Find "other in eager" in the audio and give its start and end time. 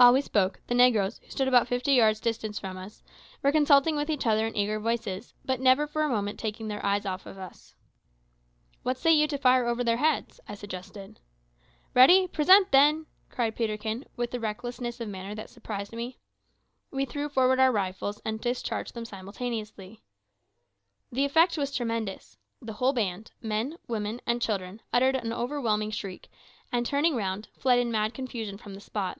4.28-4.78